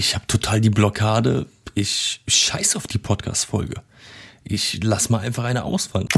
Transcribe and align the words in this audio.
ich 0.00 0.14
habe 0.14 0.26
total 0.26 0.62
die 0.62 0.70
Blockade. 0.70 1.44
Ich 1.74 2.22
scheiß 2.26 2.74
auf 2.76 2.86
die 2.86 2.96
Podcast-Folge. 2.96 3.82
Ich 4.44 4.80
lass 4.82 5.10
mal 5.10 5.18
einfach 5.18 5.44
eine 5.44 5.62
ausfallen. 5.62 6.08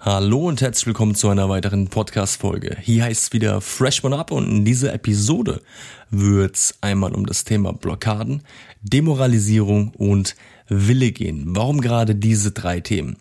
Hallo 0.00 0.48
und 0.48 0.62
herzlich 0.62 0.86
willkommen 0.86 1.14
zu 1.14 1.28
einer 1.28 1.50
weiteren 1.50 1.88
Podcast-Folge. 1.88 2.78
Hier 2.80 3.04
heißt 3.04 3.24
es 3.24 3.32
wieder 3.34 3.60
Freshman 3.60 4.14
Up 4.14 4.30
und 4.30 4.48
in 4.48 4.64
dieser 4.64 4.94
Episode 4.94 5.60
wird's 6.08 6.78
einmal 6.80 7.14
um 7.14 7.26
das 7.26 7.44
Thema 7.44 7.74
Blockaden, 7.74 8.42
Demoralisierung 8.80 9.90
und 9.90 10.34
Wille 10.66 11.12
gehen. 11.12 11.44
Warum 11.48 11.82
gerade 11.82 12.14
diese 12.14 12.52
drei 12.52 12.80
Themen? 12.80 13.18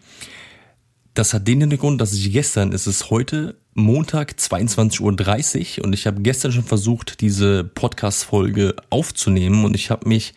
Das 1.18 1.34
hat 1.34 1.48
den 1.48 1.62
Hintergrund, 1.62 2.00
dass 2.00 2.14
ich 2.14 2.32
gestern, 2.32 2.72
es 2.72 2.86
ist 2.86 3.10
heute 3.10 3.56
Montag 3.74 4.36
22.30 4.38 5.80
Uhr 5.80 5.86
und 5.86 5.94
ich 5.94 6.06
habe 6.06 6.22
gestern 6.22 6.52
schon 6.52 6.64
versucht, 6.64 7.22
diese 7.22 7.64
Podcast-Folge 7.64 8.76
aufzunehmen 8.92 9.66
und 9.66 9.74
ich 9.74 9.90
habe 9.90 10.08
mich 10.08 10.36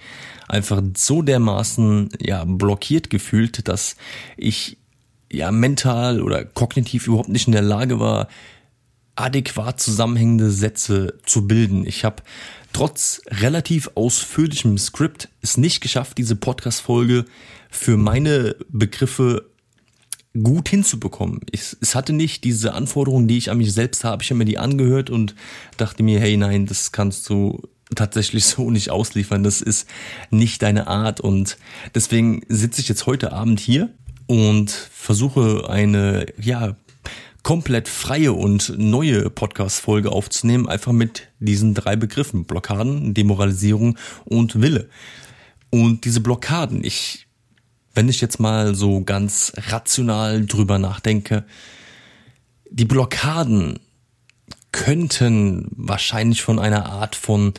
einfach 0.49 0.81
so 0.97 1.21
dermaßen 1.21 2.09
ja 2.19 2.47
blockiert 2.47 3.11
gefühlt, 3.11 3.69
dass 3.69 3.97
ich 4.39 4.79
ja 5.31 5.51
mental 5.51 6.23
oder 6.23 6.47
kognitiv 6.47 7.09
überhaupt 7.09 7.29
nicht 7.29 7.47
in 7.47 7.53
der 7.53 7.61
Lage 7.61 8.01
war, 8.01 8.29
adäquat 9.17 9.83
zusammenhängende 9.83 10.51
Sätze 10.51 11.19
zu 11.27 11.47
bilden. 11.47 11.85
Ich 11.87 12.07
habe 12.07 12.23
trotz 12.73 13.21
relativ 13.27 13.91
ausführlichem 13.97 14.79
Skript 14.79 15.29
es 15.43 15.59
nicht 15.59 15.83
geschafft, 15.83 16.17
diese 16.17 16.37
Podcast-Folge 16.37 17.27
für 17.69 17.99
meine 17.99 18.57
Begriffe 18.71 19.45
gut 20.35 20.69
hinzubekommen. 20.69 21.41
Ich, 21.51 21.77
es 21.81 21.95
hatte 21.95 22.13
nicht 22.13 22.45
diese 22.45 22.75
Anforderungen, 22.75 23.27
die 23.27 23.39
ich 23.39 23.51
an 23.51 23.59
mich 23.59 23.73
selbst 23.73 24.05
habe. 24.05 24.23
Ich 24.23 24.31
habe 24.31 24.39
mir 24.39 24.45
die 24.45 24.59
angehört 24.59 25.11
und 25.11 25.35
dachte 25.77 26.03
mir, 26.03 26.21
hey, 26.21 26.37
nein, 26.37 26.67
das 26.67 26.93
kannst 26.93 27.29
du 27.29 27.69
tatsächlich 27.95 28.45
so 28.47 28.71
nicht 28.71 28.91
ausliefern. 28.91 29.43
Das 29.43 29.61
ist 29.61 29.89
nicht 30.31 30.63
deine 30.63 30.87
Art. 30.87 31.21
Und 31.21 31.59
deswegen 31.95 32.43
sitze 32.49 32.81
ich 32.81 32.89
jetzt 32.89 33.07
heute 33.07 33.33
Abend 33.33 33.61
hier 33.61 33.91
und 34.27 34.71
versuche 34.71 35.69
eine, 35.69 36.27
ja, 36.41 36.77
komplett 37.43 37.89
freie 37.89 38.35
und 38.35 38.75
neue 38.79 39.31
Podcast-Folge 39.31 40.13
aufzunehmen, 40.13 40.69
einfach 40.69 40.93
mit 40.93 41.29
diesen 41.39 41.75
drei 41.75 41.97
Begriffen. 41.97 42.45
Blockaden, 42.45 43.15
Demoralisierung 43.15 43.97
und 44.27 44.61
Wille. 44.61 44.91
Und 45.71 46.05
diese 46.05 46.21
Blockaden, 46.21 46.85
ich 46.85 47.27
wenn 47.95 48.09
ich 48.09 48.21
jetzt 48.21 48.41
mal 48.41 48.75
so 48.75 49.03
ganz 49.03 49.53
rational 49.69 50.47
drüber 50.47 50.79
nachdenke, 50.79 51.45
die 52.71 52.85
Blockaden 52.85 53.81
könnten 54.73 55.69
wahrscheinlich 55.73 56.43
von 56.43 56.59
einer 56.59 56.87
Art 56.87 57.17
von 57.17 57.55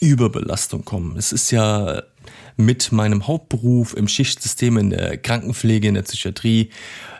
Überbelastung 0.00 0.84
kommen. 0.84 1.16
Es 1.16 1.32
ist 1.32 1.50
ja 1.50 2.02
mit 2.56 2.90
meinem 2.90 3.28
Hauptberuf 3.28 3.94
im 3.96 4.08
Schichtsystem 4.08 4.76
in 4.78 4.90
der 4.90 5.16
Krankenpflege, 5.16 5.88
in 5.88 5.94
der 5.94 6.02
Psychiatrie, 6.02 6.70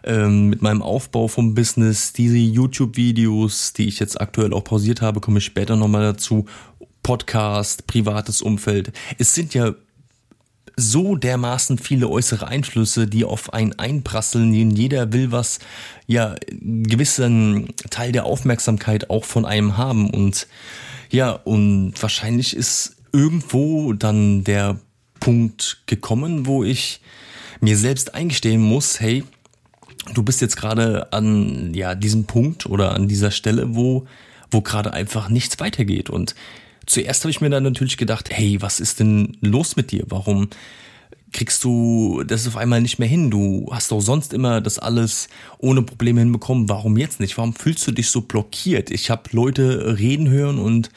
ähm, 0.03 0.49
mit 0.49 0.63
meinem 0.63 0.83
Aufbau 0.83 1.29
vom 1.29 1.55
Business, 1.55 2.13
diese 2.13 2.37
YouTube-Videos, 2.37 3.73
die 3.73 3.87
ich 3.87 4.01
jetzt 4.01 4.21
aktuell 4.21 4.53
auch 4.53 4.65
pausiert 4.65 5.01
habe, 5.01 5.21
komme 5.21 5.39
ich 5.39 5.45
später 5.45 5.77
nochmal 5.77 6.03
dazu, 6.03 6.47
Podcast, 7.05 7.87
privates 7.87 8.43
Umfeld. 8.43 8.93
Es 9.19 9.35
sind 9.35 9.55
ja 9.55 9.75
so 10.79 11.17
dermaßen 11.17 11.77
viele 11.77 12.09
äußere 12.09 12.47
Einflüsse, 12.47 13.07
die 13.07 13.25
auf 13.25 13.53
einen 13.53 13.79
einprasseln. 13.79 14.53
Jeder 14.71 15.13
will 15.13 15.33
was, 15.33 15.59
ja, 16.07 16.37
gewissen 16.51 17.69
Teil 17.91 18.13
der 18.13 18.25
Aufmerksamkeit 18.25 19.11
auch 19.11 19.25
von 19.25 19.45
einem 19.45 19.77
haben. 19.77 20.09
Und 20.11 20.47
ja, 21.11 21.33
und 21.33 21.95
wahrscheinlich 22.01 22.55
ist 22.57 22.97
irgendwo 23.13 23.93
dann 23.93 24.45
der 24.45 24.79
Punkt 25.21 25.83
gekommen, 25.87 26.47
wo 26.47 26.63
ich 26.63 27.01
mir 27.61 27.77
selbst 27.77 28.15
eingestehen 28.15 28.61
muss, 28.61 29.01
hey, 29.01 29.25
du 30.15 30.23
bist 30.23 30.41
jetzt 30.41 30.57
gerade 30.57 31.13
an 31.13 31.75
ja 31.75 31.95
diesem 31.95 32.25
Punkt 32.25 32.67
oder 32.67 32.95
an 32.95 33.09
dieser 33.09 33.31
Stelle, 33.33 33.75
wo 33.75 34.07
wo 34.51 34.63
gerade 34.63 34.93
einfach 34.93 35.29
nichts 35.29 35.61
weitergeht 35.61 36.09
und 36.09 36.35
zuerst 36.89 37.23
habe 37.23 37.31
ich 37.31 37.41
mir 37.41 37.51
dann 37.51 37.63
natürlich 37.63 37.97
gedacht, 37.97 38.31
hey, 38.31 38.61
was 38.61 38.81
ist 38.81 39.01
denn 39.01 39.37
los 39.41 39.77
mit 39.77 39.93
dir? 39.93 40.05
Warum 40.09 40.49
kriegst 41.33 41.63
du 41.63 42.25
das 42.27 42.49
auf 42.49 42.57
einmal 42.57 42.81
nicht 42.81 42.99
mehr 42.99 43.09
hin? 43.09 43.31
Du 43.31 43.69
hast 43.71 43.93
doch 43.93 44.01
sonst 44.01 44.33
immer 44.33 44.61
das 44.61 44.79
alles 44.79 45.29
ohne 45.59 45.83
Probleme 45.83 46.21
hinbekommen. 46.21 46.69
Warum 46.69 46.97
jetzt 46.97 47.21
nicht? 47.21 47.37
Warum 47.37 47.55
fühlst 47.55 47.87
du 47.87 47.93
dich 47.93 48.11
so 48.11 48.23
blockiert? 48.23 48.91
Ich 48.91 49.11
habe 49.11 49.25
Leute 49.33 49.99
reden 49.99 50.29
hören 50.31 50.59
und 50.59 50.91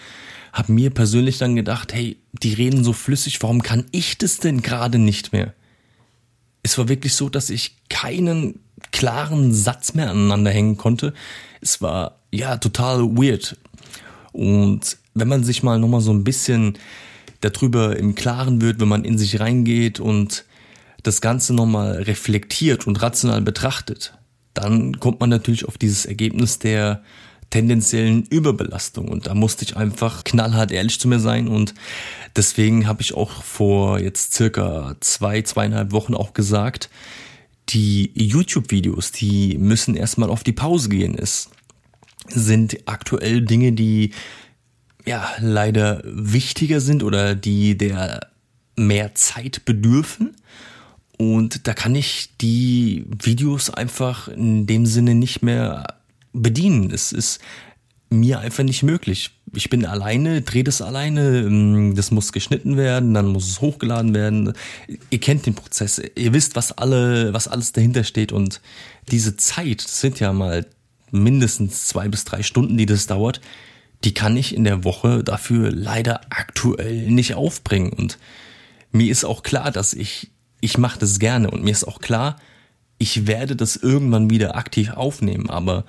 habe 0.53 0.72
mir 0.72 0.90
persönlich 0.90 1.38
dann 1.38 1.56
gedacht, 1.56 1.94
hey, 1.94 2.18
die 2.31 2.53
reden 2.53 2.84
so 2.84 2.94
flüssig, 2.94 3.41
warum 3.41 3.62
kann 3.62 3.85
ich 3.91 4.18
das 4.18 4.38
denn 4.38 4.62
gerade 4.62 4.97
nicht 4.97 5.34
mehr? 5.34 5.53
Es 6.63 6.78
war 6.78 6.88
wirklich 6.88 7.16
so, 7.16 7.29
dass 7.29 7.50
ich 7.50 7.75
keinen 7.90 8.59
klaren 8.91 9.53
Satz 9.53 9.94
mehr 9.94 10.09
aneinander 10.09 10.52
hängen 10.52 10.78
konnte. 10.78 11.13
Es 11.59 11.81
war 11.81 12.19
ja 12.31 12.58
total 12.58 13.02
weird. 13.18 13.58
Und 14.31 14.97
wenn 15.13 15.27
man 15.27 15.44
sich 15.44 15.63
mal 15.63 15.79
nochmal 15.79 16.01
so 16.01 16.11
ein 16.11 16.23
bisschen 16.23 16.77
darüber 17.41 17.97
im 17.97 18.16
Klaren 18.16 18.61
wird, 18.61 18.79
wenn 18.79 18.88
man 18.88 19.03
in 19.03 19.17
sich 19.17 19.39
reingeht 19.39 19.99
und 19.99 20.45
das 21.03 21.22
Ganze 21.22 21.53
nochmal 21.53 21.94
reflektiert 22.03 22.85
und 22.88 23.01
rational 23.01 23.41
betrachtet, 23.41 24.13
dann 24.53 24.99
kommt 24.99 25.19
man 25.19 25.29
natürlich 25.29 25.67
auf 25.67 25.77
dieses 25.77 26.05
Ergebnis 26.05 26.59
der 26.59 27.01
tendenziellen 27.49 28.23
Überbelastung. 28.23 29.09
Und 29.09 29.27
da 29.27 29.35
musste 29.35 29.63
ich 29.66 29.77
einfach 29.77 30.23
knallhart 30.23 30.72
ehrlich 30.72 30.99
zu 30.99 31.07
mir 31.07 31.19
sein. 31.19 31.47
Und 31.47 31.75
deswegen 32.35 32.88
habe 32.88 33.01
ich 33.01 33.13
auch 33.13 33.43
vor 33.43 33.99
jetzt 33.99 34.33
circa 34.33 34.95
zwei, 35.01 35.41
zweieinhalb 35.41 35.91
Wochen 35.91 36.16
auch 36.16 36.33
gesagt, 36.33 36.89
die 37.69 38.11
YouTube-Videos, 38.16 39.11
die 39.11 39.57
müssen 39.57 39.95
erstmal 39.95 40.29
auf 40.29 40.43
die 40.43 40.53
Pause 40.53 40.89
gehen. 40.89 41.17
Es 41.17 41.49
sind 42.28 42.78
aktuell 42.85 43.41
Dinge, 43.41 43.73
die 43.73 44.11
ja 45.06 45.28
leider 45.39 46.01
wichtiger 46.06 46.79
sind 46.79 47.03
oder 47.03 47.35
die 47.35 47.78
der 47.78 48.28
mehr 48.75 49.16
Zeit 49.16 49.63
bedürfen. 49.66 50.35
Und 51.17 51.67
da 51.67 51.73
kann 51.73 51.94
ich 51.94 52.31
die 52.41 53.06
Videos 53.07 53.69
einfach 53.69 54.28
in 54.28 54.66
dem 54.66 54.85
Sinne 54.85 55.13
nicht 55.13 55.44
mehr 55.44 55.85
bedienen. 56.34 56.90
Es 56.91 57.11
ist 57.11 57.40
mir 58.09 58.40
einfach 58.40 58.63
nicht 58.63 58.84
möglich. 58.84 59.31
Ich 59.53 59.69
bin 59.69 59.85
alleine, 59.85 60.41
drehe 60.41 60.63
das 60.63 60.81
alleine, 60.81 61.40
ähm, 61.40 61.95
das 61.95 62.11
muss 62.11 62.31
geschnitten 62.34 62.75
werden, 62.75 63.13
dann 63.13 63.28
muss 63.28 63.47
es 63.47 63.61
hochgeladen 63.61 64.13
werden. 64.13 64.53
Ihr 65.09 65.19
kennt 65.19 65.45
den 65.45 65.56
Prozess, 65.56 66.01
ihr 66.16 66.34
wisst, 66.34 66.56
was 66.56 66.73
alle, 66.73 67.34
was 67.34 67.47
alles 67.47 67.72
dahinter 67.72 68.03
steht 68.03 68.31
und 68.31 68.61
diese 69.09 69.38
Zeit, 69.38 69.84
das 69.84 70.01
sind 70.01 70.19
ja 70.19 70.34
mal 70.34 70.66
mindestens 71.11 71.85
zwei 71.85 72.07
bis 72.09 72.25
drei 72.25 72.44
Stunden, 72.44 72.78
die 72.78 72.85
das 72.85 73.07
dauert, 73.07 73.41
die 74.03 74.13
kann 74.13 74.35
ich 74.35 74.56
in 74.56 74.63
der 74.63 74.84
Woche 74.84 75.23
dafür 75.23 75.72
leider 75.72 76.22
aktuell 76.29 77.09
nicht 77.12 77.35
aufbringen. 77.35 77.94
Und 77.94 78.17
mir 78.91 79.12
ist 79.12 79.23
auch 79.25 79.44
klar, 79.44 79.72
dass 79.72 79.94
ich, 79.94 80.31
ich 80.59 80.78
mache 80.78 81.00
das 81.00 81.19
gerne 81.19 81.51
und 81.51 81.63
mir 81.63 81.72
ist 81.72 81.88
auch 81.88 82.00
klar, 82.00 82.38
ich 82.97 83.25
werde 83.25 83.56
das 83.56 83.75
irgendwann 83.75 84.29
wieder 84.29 84.56
aktiv 84.56 84.91
aufnehmen, 84.91 85.50
aber 85.50 85.85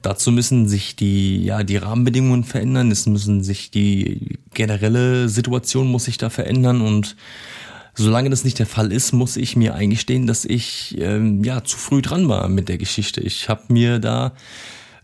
dazu 0.00 0.30
müssen 0.30 0.68
sich 0.68 0.94
die, 0.94 1.44
ja, 1.44 1.64
die 1.64 1.76
Rahmenbedingungen 1.76 2.44
verändern, 2.44 2.90
es 2.92 3.06
müssen 3.06 3.42
sich 3.42 3.70
die 3.72 4.38
generelle 4.54 5.28
Situation 5.28 5.88
muss 5.88 6.04
sich 6.04 6.18
da 6.18 6.30
verändern 6.30 6.80
und 6.80 7.16
solange 7.94 8.30
das 8.30 8.44
nicht 8.44 8.58
der 8.58 8.66
Fall 8.66 8.92
ist, 8.92 9.12
muss 9.12 9.36
ich 9.36 9.56
mir 9.56 9.74
eingestehen, 9.74 10.26
dass 10.26 10.44
ich 10.44 10.96
ähm, 10.98 11.42
ja 11.44 11.64
zu 11.64 11.76
früh 11.76 12.00
dran 12.00 12.28
war 12.28 12.48
mit 12.48 12.68
der 12.68 12.78
Geschichte. 12.78 13.20
Ich 13.20 13.48
habe 13.48 13.72
mir 13.72 13.98
da 13.98 14.32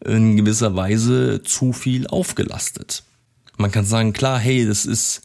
in 0.04 0.36
gewisser 0.36 0.76
Weise 0.76 1.42
zu 1.42 1.72
viel 1.72 2.06
aufgelastet. 2.06 3.03
Man 3.56 3.70
kann 3.70 3.84
sagen, 3.84 4.12
klar, 4.12 4.38
hey, 4.38 4.66
das 4.66 4.86
ist 4.86 5.22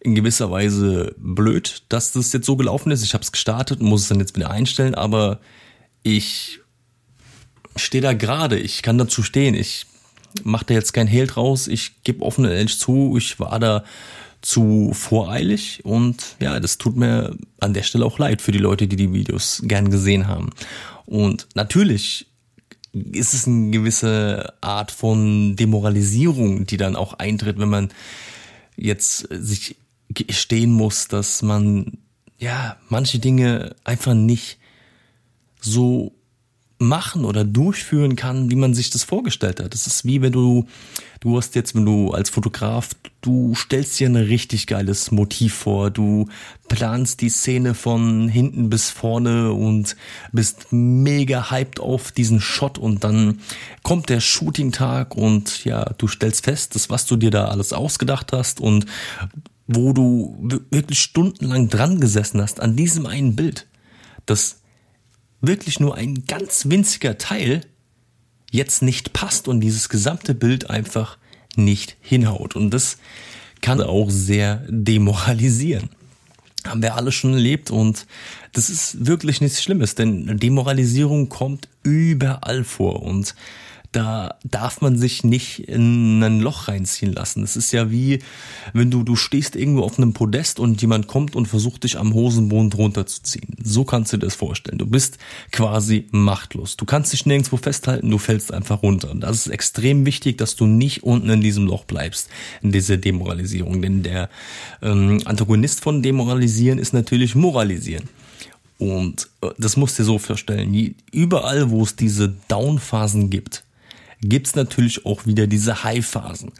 in 0.00 0.14
gewisser 0.14 0.50
Weise 0.50 1.14
blöd, 1.18 1.82
dass 1.90 2.12
das 2.12 2.32
jetzt 2.32 2.46
so 2.46 2.56
gelaufen 2.56 2.90
ist. 2.90 3.02
Ich 3.02 3.12
habe 3.12 3.22
es 3.22 3.32
gestartet 3.32 3.80
und 3.80 3.88
muss 3.88 4.02
es 4.02 4.08
dann 4.08 4.20
jetzt 4.20 4.34
wieder 4.34 4.50
einstellen, 4.50 4.94
aber 4.94 5.40
ich 6.02 6.60
stehe 7.76 8.02
da 8.02 8.14
gerade, 8.14 8.58
ich 8.58 8.82
kann 8.82 8.98
dazu 8.98 9.22
stehen. 9.22 9.54
Ich 9.54 9.86
mache 10.42 10.64
da 10.66 10.74
jetzt 10.74 10.92
kein 10.92 11.06
Hehl 11.06 11.26
draus, 11.26 11.68
ich 11.68 12.02
gebe 12.02 12.24
offen 12.24 12.46
und 12.46 12.50
ehrlich 12.50 12.78
zu, 12.78 13.16
ich 13.18 13.38
war 13.38 13.58
da 13.58 13.84
zu 14.42 14.92
voreilig 14.94 15.84
und 15.84 16.36
ja, 16.40 16.58
das 16.60 16.78
tut 16.78 16.96
mir 16.96 17.36
an 17.58 17.74
der 17.74 17.82
Stelle 17.82 18.06
auch 18.06 18.18
leid 18.18 18.40
für 18.40 18.52
die 18.52 18.58
Leute, 18.58 18.88
die 18.88 18.96
die 18.96 19.12
Videos 19.12 19.60
gern 19.64 19.90
gesehen 19.90 20.28
haben. 20.28 20.50
Und 21.04 21.46
natürlich 21.54 22.29
ist 22.92 23.34
es 23.34 23.46
eine 23.46 23.70
gewisse 23.70 24.54
Art 24.60 24.90
von 24.90 25.56
Demoralisierung, 25.56 26.66
die 26.66 26.76
dann 26.76 26.96
auch 26.96 27.14
eintritt, 27.14 27.58
wenn 27.58 27.68
man 27.68 27.88
jetzt 28.76 29.28
sich 29.30 29.76
stehen 30.30 30.72
muss, 30.72 31.08
dass 31.08 31.42
man 31.42 31.98
ja 32.38 32.76
manche 32.88 33.18
Dinge 33.18 33.76
einfach 33.84 34.14
nicht 34.14 34.58
so 35.60 36.12
machen 36.80 37.26
oder 37.26 37.44
durchführen 37.44 38.16
kann, 38.16 38.50
wie 38.50 38.56
man 38.56 38.72
sich 38.72 38.88
das 38.88 39.04
vorgestellt 39.04 39.60
hat. 39.60 39.74
Das 39.74 39.86
ist 39.86 40.06
wie 40.06 40.22
wenn 40.22 40.32
du, 40.32 40.66
du 41.20 41.36
hast 41.36 41.54
jetzt, 41.54 41.74
wenn 41.74 41.84
du 41.84 42.12
als 42.12 42.30
Fotograf, 42.30 42.88
du 43.20 43.54
stellst 43.54 44.00
dir 44.00 44.08
ein 44.08 44.16
richtig 44.16 44.66
geiles 44.66 45.10
Motiv 45.10 45.52
vor, 45.52 45.90
du 45.90 46.26
planst 46.68 47.20
die 47.20 47.28
Szene 47.28 47.74
von 47.74 48.28
hinten 48.28 48.70
bis 48.70 48.88
vorne 48.88 49.52
und 49.52 49.94
bist 50.32 50.68
mega 50.70 51.50
hyped 51.50 51.80
auf 51.80 52.12
diesen 52.12 52.40
Shot 52.40 52.78
und 52.78 53.04
dann 53.04 53.40
kommt 53.82 54.08
der 54.08 54.20
Shooting-Tag 54.20 55.14
und 55.14 55.66
ja, 55.66 55.84
du 55.98 56.08
stellst 56.08 56.44
fest, 56.44 56.74
das, 56.74 56.88
was 56.88 57.04
du 57.04 57.16
dir 57.16 57.30
da 57.30 57.48
alles 57.48 57.74
ausgedacht 57.74 58.32
hast 58.32 58.58
und 58.58 58.86
wo 59.66 59.92
du 59.92 60.36
wirklich 60.70 61.00
stundenlang 61.00 61.68
dran 61.68 62.00
gesessen 62.00 62.40
hast 62.40 62.58
an 62.58 62.74
diesem 62.74 63.04
einen 63.04 63.36
Bild, 63.36 63.66
das 64.24 64.59
wirklich 65.40 65.80
nur 65.80 65.94
ein 65.96 66.24
ganz 66.26 66.68
winziger 66.68 67.18
Teil 67.18 67.62
jetzt 68.50 68.82
nicht 68.82 69.12
passt 69.12 69.48
und 69.48 69.60
dieses 69.60 69.88
gesamte 69.88 70.34
Bild 70.34 70.70
einfach 70.70 71.18
nicht 71.56 71.96
hinhaut. 72.00 72.56
Und 72.56 72.70
das 72.70 72.98
kann 73.60 73.80
auch 73.80 74.10
sehr 74.10 74.64
demoralisieren. 74.68 75.90
Haben 76.66 76.82
wir 76.82 76.94
alle 76.96 77.12
schon 77.12 77.32
erlebt 77.32 77.70
und 77.70 78.06
das 78.52 78.68
ist 78.68 79.06
wirklich 79.06 79.40
nichts 79.40 79.62
Schlimmes, 79.62 79.94
denn 79.94 80.38
Demoralisierung 80.38 81.28
kommt 81.28 81.68
überall 81.82 82.64
vor 82.64 83.02
und 83.02 83.34
da 83.92 84.36
darf 84.44 84.80
man 84.80 84.96
sich 84.96 85.24
nicht 85.24 85.68
in 85.68 86.22
ein 86.22 86.40
Loch 86.40 86.68
reinziehen 86.68 87.12
lassen. 87.12 87.42
Es 87.42 87.56
ist 87.56 87.72
ja 87.72 87.90
wie, 87.90 88.20
wenn 88.72 88.90
du, 88.90 89.02
du 89.02 89.16
stehst 89.16 89.56
irgendwo 89.56 89.82
auf 89.82 89.98
einem 89.98 90.12
Podest 90.12 90.60
und 90.60 90.80
jemand 90.80 91.08
kommt 91.08 91.34
und 91.34 91.46
versucht 91.46 91.82
dich 91.82 91.98
am 91.98 92.14
Hosenboden 92.14 92.72
runterzuziehen. 92.72 93.56
So 93.62 93.84
kannst 93.84 94.12
du 94.12 94.16
dir 94.16 94.26
das 94.26 94.36
vorstellen. 94.36 94.78
Du 94.78 94.86
bist 94.86 95.18
quasi 95.50 96.06
machtlos. 96.12 96.76
Du 96.76 96.84
kannst 96.84 97.12
dich 97.12 97.26
nirgendwo 97.26 97.56
festhalten, 97.56 98.10
du 98.10 98.18
fällst 98.18 98.54
einfach 98.54 98.82
runter. 98.82 99.10
Und 99.10 99.20
das 99.20 99.46
ist 99.46 99.48
extrem 99.48 100.06
wichtig, 100.06 100.38
dass 100.38 100.54
du 100.54 100.66
nicht 100.66 101.02
unten 101.02 101.28
in 101.28 101.40
diesem 101.40 101.66
Loch 101.66 101.84
bleibst, 101.84 102.28
in 102.62 102.70
dieser 102.70 102.96
Demoralisierung. 102.96 103.82
Denn 103.82 104.04
der 104.04 104.30
ähm, 104.82 105.20
Antagonist 105.24 105.80
von 105.80 106.00
Demoralisieren 106.00 106.78
ist 106.78 106.92
natürlich 106.92 107.34
Moralisieren. 107.34 108.08
Und 108.78 109.28
äh, 109.42 109.48
das 109.58 109.76
musst 109.76 109.98
du 109.98 110.02
dir 110.02 110.06
so 110.06 110.18
vorstellen. 110.18 110.94
Überall, 111.10 111.70
wo 111.70 111.82
es 111.82 111.96
diese 111.96 112.34
Down-Phasen 112.46 113.30
gibt, 113.30 113.64
gibt's 114.22 114.54
natürlich 114.54 115.06
auch 115.06 115.26
wieder 115.26 115.46
diese 115.46 115.82
High-Phasen. 115.84 116.52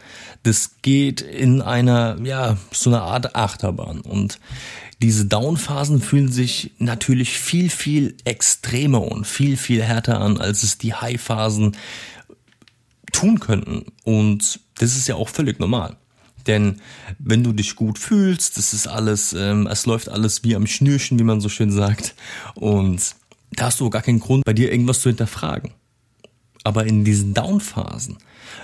Das 0.43 0.77
geht 0.83 1.21
in 1.21 1.63
einer, 1.63 2.19
ja, 2.23 2.57
so 2.73 2.91
einer 2.91 3.03
Art 3.03 3.37
Achterbahn. 3.37 4.01
Und 4.01 4.41
diese 5.03 5.27
Down-Phasen 5.27 6.01
fühlen 6.01 6.31
sich 6.31 6.73
natürlich 6.79 7.39
viel, 7.39 7.71
viel 7.71 8.17
extremer 8.25 9.03
und 9.03 9.27
viel, 9.27 9.57
viel 9.57 9.83
härter 9.83 10.21
an, 10.21 10.39
als 10.39 10.63
es 10.63 10.79
die 10.79 10.95
High-Phasen 10.95 11.77
tun 13.13 13.41
könnten. 13.41 13.87
Und 14.05 14.61
das 14.79 14.97
ist 14.97 15.09
ja 15.09 15.17
auch 15.17 15.29
völlig 15.29 15.59
normal. 15.59 15.97
Denn 16.47 16.81
wenn 17.19 17.45
du 17.45 17.53
dich 17.53 17.77
gut 17.77 17.99
fühlst, 17.99 18.57
das 18.57 18.73
ist 18.73 18.87
alles, 18.87 19.35
ähm, 19.35 19.67
es 19.67 19.85
läuft 19.85 20.09
alles 20.09 20.43
wie 20.45 20.57
am 20.57 20.67
Schnürchen, 20.67 21.19
wie 21.19 21.25
man 21.25 21.41
so 21.41 21.51
schön 21.51 21.71
sagt. 21.71 22.15
Und 22.55 23.15
da 23.53 23.67
hast 23.67 23.81
du 23.81 23.91
gar 23.91 24.03
keinen 24.03 24.21
Grund, 24.21 24.45
bei 24.45 24.55
dir 24.55 24.73
irgendwas 24.73 25.01
zu 25.01 25.11
hinterfragen. 25.11 25.73
Aber 26.63 26.87
in 26.87 27.05
diesen 27.05 27.33
Down-Phasen 27.35 28.19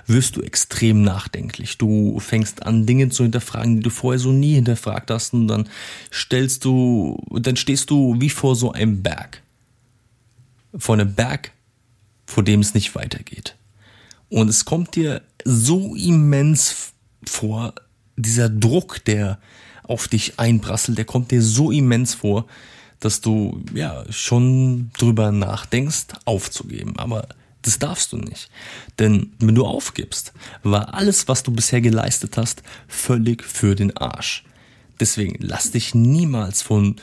wirst 0.06 0.36
du 0.36 0.42
extrem 0.42 1.02
nachdenklich. 1.02 1.78
Du 1.78 2.18
fängst 2.20 2.64
an, 2.64 2.86
Dinge 2.86 3.08
zu 3.08 3.22
hinterfragen, 3.22 3.76
die 3.76 3.82
du 3.82 3.90
vorher 3.90 4.18
so 4.18 4.32
nie 4.32 4.54
hinterfragt 4.54 5.10
hast, 5.10 5.32
und 5.32 5.48
dann 5.48 5.68
stellst 6.12 6.64
du, 6.64 7.22
dann 7.30 7.56
stehst 7.56 7.90
du 7.90 8.20
wie 8.20 8.30
vor 8.30 8.56
so 8.56 8.72
einem 8.72 9.02
Berg. 9.02 9.42
Vor 10.76 10.96
einem 10.96 11.14
Berg, 11.14 11.52
vor 12.26 12.42
dem 12.42 12.60
es 12.60 12.74
nicht 12.74 12.94
weitergeht. 12.94 13.56
Und 14.28 14.48
es 14.48 14.64
kommt 14.64 14.96
dir 14.96 15.22
so 15.44 15.94
immens 15.94 16.92
vor, 17.24 17.74
dieser 18.16 18.48
Druck, 18.48 19.04
der 19.04 19.38
auf 19.84 20.08
dich 20.08 20.38
einprasselt, 20.38 20.98
der 20.98 21.04
kommt 21.04 21.30
dir 21.30 21.42
so 21.42 21.70
immens 21.70 22.14
vor, 22.14 22.46
dass 22.98 23.20
du 23.20 23.62
ja 23.74 24.04
schon 24.10 24.90
drüber 24.98 25.32
nachdenkst, 25.32 26.06
aufzugeben. 26.24 26.98
Aber 26.98 27.28
das 27.66 27.80
darfst 27.80 28.12
du 28.12 28.16
nicht. 28.18 28.48
Denn 28.98 29.32
wenn 29.40 29.56
du 29.56 29.66
aufgibst, 29.66 30.32
war 30.62 30.94
alles, 30.94 31.26
was 31.26 31.42
du 31.42 31.50
bisher 31.50 31.80
geleistet 31.80 32.36
hast, 32.36 32.62
völlig 32.86 33.42
für 33.42 33.74
den 33.74 33.96
Arsch. 33.96 34.44
Deswegen 35.00 35.36
lass 35.40 35.72
dich 35.72 35.94
niemals 35.94 36.62
von 36.62 36.96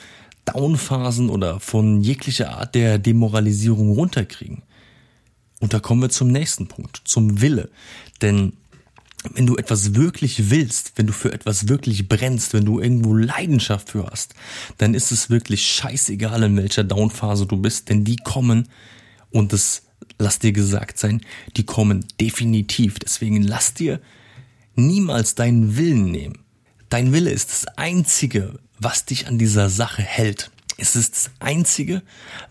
Downphasen 0.45 1.30
oder 1.30 1.60
von 1.60 2.01
jeglicher 2.01 2.57
Art 2.57 2.75
der 2.75 2.98
Demoralisierung 2.98 3.92
runterkriegen. 3.92 4.63
Und 5.60 5.74
da 5.74 5.80
kommen 5.80 6.01
wir 6.01 6.10
zum 6.10 6.30
nächsten 6.30 6.68
Punkt, 6.68 7.01
zum 7.04 7.42
Wille. 7.42 7.69
Denn 8.21 8.54
wenn 9.33 9.45
du 9.45 9.57
etwas 9.57 9.95
wirklich 9.95 10.50
willst, 10.50 10.94
wenn 10.95 11.07
du 11.07 11.13
für 11.13 11.33
etwas 11.33 11.68
wirklich 11.68 12.07
brennst, 12.07 12.54
wenn 12.54 12.65
du 12.65 12.80
irgendwo 12.80 13.13
Leidenschaft 13.13 13.92
für 13.92 14.07
hast, 14.07 14.33
dann 14.77 14.94
ist 14.94 15.12
es 15.12 15.30
wirklich 15.30 15.65
scheißegal, 15.65 16.44
in 16.44 16.57
welcher 16.57 16.83
Downphase 16.83 17.45
du 17.45 17.57
bist, 17.57 17.89
denn 17.89 18.04
die 18.04 18.18
kommen 18.18 18.69
und 19.31 19.54
es 19.54 19.83
lass 20.24 20.40
dir 20.40 20.54
gesagt 20.54 20.98
sein, 20.98 21.22
die 21.58 21.66
kommen 21.66 22.06
definitiv. 22.20 22.98
Deswegen 22.98 23.44
lass 23.44 23.74
dir 23.74 24.00
niemals 24.75 25.36
deinen 25.36 25.78
Willen 25.78 26.12
nehmen. 26.12 26.40
Dein 26.90 27.12
Wille 27.12 27.31
ist 27.31 27.52
das 27.52 27.68
Einzige, 27.78 28.60
was 28.80 29.06
dich 29.06 29.28
an 29.28 29.38
dieser 29.38 29.70
Sache 29.70 30.02
hält. 30.02 30.50
Es 30.78 30.96
ist 30.96 31.16
das 31.16 31.31
Einzige, 31.40 32.02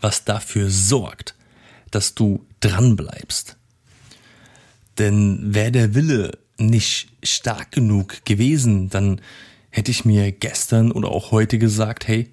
was 0.01 0.25
dafür 0.25 0.71
sorgt, 0.71 1.35
dass 1.91 2.15
du 2.15 2.47
dran 2.61 2.95
bleibst. 2.95 3.57
Denn 4.99 5.55
wäre 5.55 5.73
der 5.73 5.95
Wille 5.95 6.39
nicht 6.59 7.09
stark 7.23 7.73
genug 7.73 8.25
gewesen, 8.25 8.91
dann 8.91 9.21
hätte 9.71 9.91
ich 9.91 10.05
mir 10.05 10.31
gestern 10.31 10.93
oder 10.93 11.09
auch 11.09 11.31
heute 11.33 11.59
gesagt, 11.59 12.07
hey, 12.07 12.31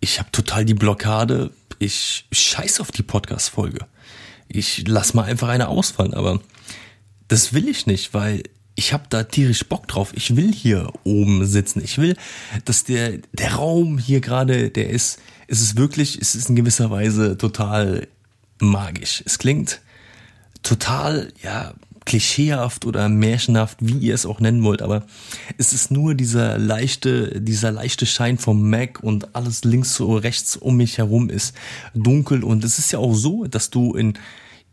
ich 0.00 0.20
habe 0.20 0.30
total 0.30 0.64
die 0.64 0.74
Blockade, 0.74 1.50
ich 1.78 2.26
scheiß 2.30 2.80
auf 2.80 2.92
die 2.92 3.02
Podcast-Folge 3.02 3.86
ich 4.48 4.86
lass 4.86 5.14
mal 5.14 5.24
einfach 5.24 5.48
eine 5.48 5.68
ausfallen, 5.68 6.14
aber 6.14 6.40
das 7.28 7.52
will 7.52 7.68
ich 7.68 7.86
nicht, 7.86 8.14
weil 8.14 8.42
ich 8.76 8.92
habe 8.92 9.04
da 9.08 9.24
tierisch 9.24 9.64
Bock 9.64 9.88
drauf. 9.88 10.12
Ich 10.14 10.36
will 10.36 10.52
hier 10.52 10.92
oben 11.02 11.46
sitzen. 11.46 11.82
Ich 11.82 11.98
will, 11.98 12.14
dass 12.66 12.84
der 12.84 13.18
der 13.32 13.54
Raum 13.54 13.98
hier 13.98 14.20
gerade, 14.20 14.70
der 14.70 14.90
ist, 14.90 15.18
es 15.48 15.62
ist 15.62 15.76
wirklich, 15.76 16.18
es 16.20 16.34
ist 16.34 16.50
in 16.50 16.56
gewisser 16.56 16.90
Weise 16.90 17.38
total 17.38 18.06
magisch. 18.60 19.22
Es 19.24 19.38
klingt 19.38 19.80
total, 20.62 21.32
ja, 21.42 21.74
klischeehaft 22.06 22.86
oder 22.86 23.08
märchenhaft, 23.10 23.78
wie 23.80 23.98
ihr 23.98 24.14
es 24.14 24.24
auch 24.24 24.40
nennen 24.40 24.62
wollt, 24.62 24.80
aber 24.80 25.04
es 25.58 25.74
ist 25.74 25.90
nur 25.90 26.14
dieser 26.14 26.56
leichte, 26.56 27.40
dieser 27.40 27.72
leichte 27.72 28.06
Schein 28.06 28.38
vom 28.38 28.70
Mac 28.70 29.00
und 29.02 29.34
alles 29.34 29.64
links 29.64 30.00
und 30.00 30.18
rechts 30.18 30.56
um 30.56 30.78
mich 30.78 30.96
herum 30.96 31.28
ist 31.28 31.54
dunkel 31.94 32.42
und 32.44 32.64
es 32.64 32.78
ist 32.78 32.92
ja 32.92 33.00
auch 33.00 33.14
so, 33.14 33.44
dass 33.44 33.68
du 33.70 33.94
in 33.94 34.14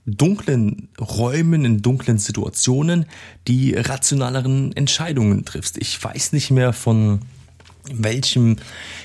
dunklen 0.06 0.90
Räumen, 1.00 1.66
in 1.66 1.82
dunklen 1.82 2.18
Situationen 2.18 3.06
die 3.48 3.74
rationaleren 3.74 4.76
Entscheidungen 4.76 5.46
triffst. 5.46 5.78
Ich 5.78 6.02
weiß 6.02 6.34
nicht 6.34 6.52
mehr 6.52 6.74
von 6.74 7.22
welchem, 7.92 8.58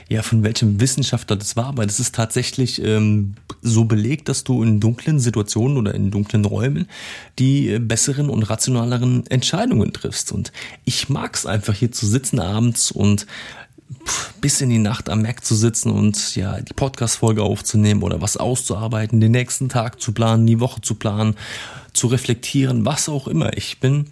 ja, 0.09 0.23
von 0.23 0.45
welchem 0.45 0.81
Wissenschaftler 0.81 1.37
das 1.37 1.57
war, 1.57 1.67
aber 1.67 1.87
das 1.87 2.01
ist 2.01 2.15
tatsächlich 2.15 2.83
ähm, 2.83 3.35
so 3.61 3.85
belegt, 3.85 4.29
dass 4.29 4.45
du 4.45 4.63
in 4.63 4.81
dunklen 4.81 5.19
Situationen 5.19 5.77
oder 5.77 5.95
in 5.95 6.11
dunklen 6.11 6.45
Räumen 6.45 6.89
die 7.39 7.79
besseren 7.79 8.31
und 8.31 8.45
rationaleren 8.45 9.27
Entscheidungen 9.27 9.93
triffst. 9.93 10.33
Und 10.33 10.53
ich 10.85 11.09
mag 11.09 11.35
es 11.35 11.47
einfach 11.47 11.75
hier 11.75 11.93
zu 11.93 12.07
sitzen 12.07 12.39
abends 12.39 12.91
und 12.91 13.27
bis 14.41 14.61
in 14.61 14.69
die 14.69 14.79
Nacht 14.79 15.09
am 15.09 15.23
Mac 15.23 15.45
zu 15.45 15.55
sitzen 15.55 15.91
und 15.91 16.37
ja, 16.37 16.61
die 16.61 16.75
Podcast-Folge 16.75 17.43
aufzunehmen 17.43 18.03
oder 18.03 18.21
was 18.21 18.37
auszuarbeiten, 18.37 19.21
den 19.21 19.33
nächsten 19.33 19.69
Tag 19.69 20.01
zu 20.01 20.13
planen, 20.13 20.47
die 20.47 20.61
Woche 20.61 20.81
zu 20.81 20.95
planen, 20.95 21.35
zu 21.93 22.07
reflektieren, 22.07 22.85
was 22.85 23.09
auch 23.09 23.27
immer. 23.27 23.57
Ich 23.57 23.81
bin, 23.81 24.07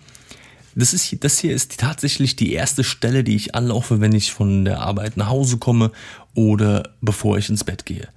das 0.76 0.92
ist, 0.92 1.24
das 1.24 1.38
hier 1.38 1.54
ist 1.54 1.78
tatsächlich 1.78 2.36
die 2.36 2.52
erste 2.52 2.84
Stelle, 2.84 3.24
die 3.24 3.34
ich 3.34 3.54
anlaufe, 3.54 4.00
wenn 4.00 4.12
ich 4.12 4.32
von 4.32 4.64
der 4.64 4.80
Arbeit 4.80 5.16
nach 5.16 5.28
Hause 5.28 5.56
komme 5.56 5.90
oder 6.34 6.90
bevor 7.00 7.38
ich 7.38 7.48
ins 7.48 7.64
Bett 7.64 7.86
gehe. 7.86 8.08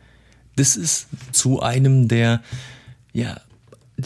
Das 0.57 0.75
ist 0.75 1.07
zu 1.31 1.61
einem 1.61 2.09
der, 2.09 2.41
ja, 3.13 3.39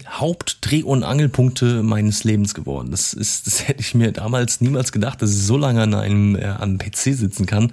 Hauptdreh- 0.08 0.84
und 0.84 1.04
Angelpunkte 1.04 1.84
meines 1.84 2.24
Lebens 2.24 2.54
geworden. 2.54 2.92
Das 2.92 3.14
ist, 3.14 3.48
das 3.48 3.68
hätte 3.68 3.82
ich 3.82 3.96
mir 3.96 4.12
damals 4.12 4.62
niemals 4.62 4.92
gedacht, 4.92 5.22
dass 5.22 5.32
ich 5.32 5.44
so 5.44 5.58
lange 5.58 5.82
an 5.82 5.94
einem 5.94 6.36
äh, 6.36 6.46
am 6.46 6.78
PC 6.78 7.16
sitzen 7.16 7.46
kann. 7.46 7.72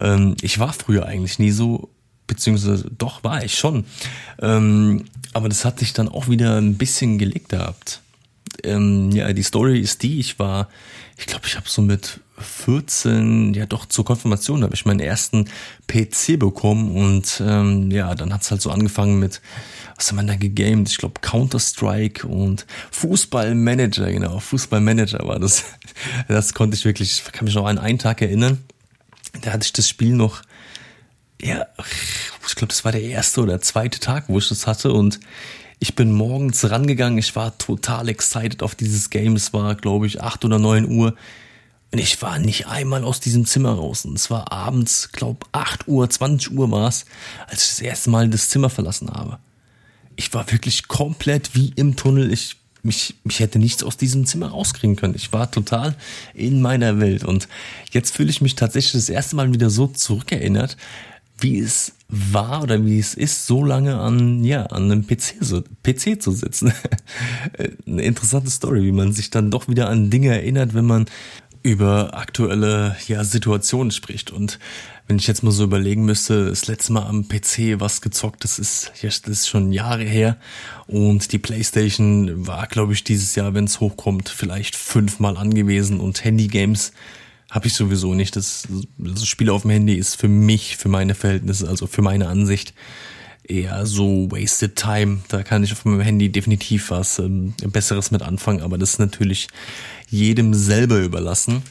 Ähm, 0.00 0.36
ich 0.42 0.58
war 0.58 0.72
früher 0.72 1.06
eigentlich 1.06 1.38
nie 1.38 1.50
so, 1.50 1.90
beziehungsweise 2.26 2.90
doch 2.96 3.24
war 3.24 3.44
ich 3.44 3.58
schon. 3.58 3.84
Ähm, 4.40 5.04
aber 5.32 5.48
das 5.48 5.64
hat 5.64 5.78
sich 5.78 5.92
dann 5.92 6.08
auch 6.08 6.28
wieder 6.28 6.56
ein 6.56 6.76
bisschen 6.76 7.18
gelegt 7.18 7.50
gehabt. 7.50 8.00
Ähm, 8.64 9.10
ja, 9.12 9.32
die 9.32 9.42
Story 9.42 9.80
ist 9.80 10.02
die, 10.02 10.20
ich 10.20 10.38
war, 10.38 10.68
ich 11.16 11.26
glaube, 11.26 11.46
ich 11.46 11.56
habe 11.56 11.68
so 11.68 11.82
mit 11.82 12.20
14, 12.40 13.54
ja 13.54 13.66
doch 13.66 13.86
zur 13.86 14.04
Konfirmation 14.04 14.62
habe 14.62 14.74
ich 14.74 14.86
meinen 14.86 15.00
ersten 15.00 15.46
PC 15.86 16.38
bekommen 16.38 16.96
und 16.96 17.42
ähm, 17.44 17.90
ja, 17.90 18.14
dann 18.14 18.32
hat's 18.32 18.50
halt 18.50 18.62
so 18.62 18.70
angefangen 18.70 19.18
mit, 19.18 19.40
was 19.96 20.08
haben 20.08 20.16
wir 20.16 20.24
da 20.24 20.36
gegamed? 20.36 20.88
Ich 20.88 20.96
glaube 20.96 21.20
Counter-Strike 21.20 22.26
und 22.26 22.66
Fußballmanager, 22.90 24.10
genau, 24.10 24.40
Fußballmanager 24.40 25.26
war 25.26 25.38
das. 25.38 25.64
Das 26.28 26.54
konnte 26.54 26.76
ich 26.76 26.84
wirklich, 26.84 27.22
ich 27.26 27.32
kann 27.32 27.44
mich 27.44 27.54
noch 27.54 27.66
an 27.66 27.78
einen 27.78 27.98
Tag 27.98 28.22
erinnern. 28.22 28.58
Da 29.42 29.52
hatte 29.52 29.64
ich 29.64 29.72
das 29.72 29.88
Spiel 29.88 30.14
noch, 30.14 30.42
ja, 31.42 31.66
ich 32.48 32.54
glaube, 32.54 32.68
das 32.68 32.84
war 32.84 32.92
der 32.92 33.02
erste 33.02 33.42
oder 33.42 33.60
zweite 33.60 34.00
Tag, 34.00 34.24
wo 34.28 34.38
ich 34.38 34.48
das 34.48 34.66
hatte 34.66 34.92
und 34.92 35.20
ich 35.80 35.94
bin 35.94 36.12
morgens 36.12 36.70
rangegangen, 36.70 37.18
ich 37.18 37.34
war 37.34 37.56
total 37.56 38.10
excited 38.10 38.62
auf 38.62 38.74
dieses 38.74 39.08
Game. 39.08 39.34
Es 39.34 39.54
war, 39.54 39.74
glaube 39.74 40.06
ich, 40.06 40.22
acht 40.22 40.44
oder 40.44 40.58
neun 40.58 40.86
Uhr. 40.86 41.16
Und 41.90 41.98
ich 41.98 42.20
war 42.20 42.38
nicht 42.38 42.66
einmal 42.68 43.02
aus 43.02 43.18
diesem 43.18 43.46
Zimmer 43.46 43.72
raus. 43.72 44.04
Und 44.04 44.14
es 44.14 44.30
war 44.30 44.52
abends, 44.52 45.10
glaub, 45.10 45.48
8 45.52 45.88
Uhr, 45.88 46.08
20 46.08 46.52
Uhr 46.52 46.70
war 46.70 46.86
es, 46.86 47.06
als 47.48 47.64
ich 47.64 47.70
das 47.70 47.80
erste 47.80 48.10
Mal 48.10 48.28
das 48.28 48.50
Zimmer 48.50 48.68
verlassen 48.68 49.10
habe. 49.10 49.38
Ich 50.16 50.32
war 50.34 50.52
wirklich 50.52 50.86
komplett 50.86 51.54
wie 51.54 51.72
im 51.74 51.96
Tunnel. 51.96 52.30
Ich, 52.30 52.56
mich, 52.82 53.16
mich 53.24 53.40
hätte 53.40 53.58
nichts 53.58 53.82
aus 53.82 53.96
diesem 53.96 54.26
Zimmer 54.26 54.48
rauskriegen 54.50 54.96
können. 54.96 55.16
Ich 55.16 55.32
war 55.32 55.50
total 55.50 55.96
in 56.34 56.60
meiner 56.60 57.00
Welt. 57.00 57.24
Und 57.24 57.48
jetzt 57.90 58.14
fühle 58.14 58.30
ich 58.30 58.42
mich 58.42 58.54
tatsächlich 58.54 58.92
das 58.92 59.08
erste 59.08 59.34
Mal 59.34 59.52
wieder 59.52 59.70
so 59.70 59.86
zurückerinnert, 59.86 60.76
wie 61.40 61.58
es 61.58 61.92
war 62.08 62.62
oder 62.62 62.84
wie 62.84 62.98
es 62.98 63.14
ist, 63.14 63.46
so 63.46 63.64
lange 63.64 63.98
an, 63.98 64.44
ja, 64.44 64.66
an 64.66 64.90
einem 64.90 65.06
PC, 65.06 65.36
so, 65.40 65.62
PC 65.82 66.20
zu 66.20 66.32
sitzen. 66.32 66.72
Eine 67.86 68.02
interessante 68.02 68.50
Story, 68.50 68.84
wie 68.84 68.92
man 68.92 69.12
sich 69.12 69.30
dann 69.30 69.50
doch 69.50 69.68
wieder 69.68 69.88
an 69.88 70.10
Dinge 70.10 70.34
erinnert, 70.34 70.74
wenn 70.74 70.86
man 70.86 71.06
über 71.62 72.16
aktuelle 72.16 72.96
ja, 73.06 73.22
Situationen 73.22 73.90
spricht. 73.90 74.30
Und 74.30 74.58
wenn 75.06 75.18
ich 75.18 75.26
jetzt 75.26 75.42
mal 75.42 75.50
so 75.50 75.64
überlegen 75.64 76.04
müsste, 76.04 76.48
das 76.48 76.66
letzte 76.66 76.92
Mal 76.92 77.06
am 77.06 77.28
PC 77.28 77.80
was 77.80 78.00
gezockt, 78.00 78.44
das 78.44 78.58
ist, 78.58 78.92
das 79.02 79.26
ist 79.26 79.48
schon 79.48 79.72
Jahre 79.72 80.04
her. 80.04 80.36
Und 80.86 81.32
die 81.32 81.38
PlayStation 81.38 82.46
war, 82.46 82.66
glaube 82.66 82.92
ich, 82.94 83.04
dieses 83.04 83.34
Jahr, 83.34 83.54
wenn 83.54 83.64
es 83.64 83.80
hochkommt, 83.80 84.28
vielleicht 84.28 84.74
fünfmal 84.74 85.36
angewiesen. 85.36 86.00
Und 86.00 86.24
Handygames 86.24 86.92
habe 87.50 87.66
ich 87.66 87.74
sowieso 87.74 88.14
nicht. 88.14 88.36
Das, 88.36 88.68
das 88.96 89.26
Spiel 89.26 89.50
auf 89.50 89.62
dem 89.62 89.70
Handy 89.70 89.94
ist 89.94 90.16
für 90.16 90.28
mich, 90.28 90.76
für 90.76 90.88
meine 90.88 91.14
Verhältnisse, 91.14 91.68
also 91.68 91.86
für 91.86 92.02
meine 92.02 92.28
Ansicht, 92.28 92.74
eher 93.42 93.84
so 93.86 94.30
wasted 94.30 94.76
time. 94.76 95.20
Da 95.28 95.42
kann 95.42 95.64
ich 95.64 95.72
auf 95.72 95.84
meinem 95.84 96.00
Handy 96.00 96.30
definitiv 96.30 96.90
was 96.90 97.18
ähm, 97.18 97.54
Besseres 97.66 98.10
mit 98.10 98.22
anfangen, 98.22 98.62
aber 98.62 98.78
das 98.78 98.92
ist 98.92 98.98
natürlich 99.00 99.48
jedem 100.08 100.54
selber 100.54 100.98
überlassen. 100.98 101.62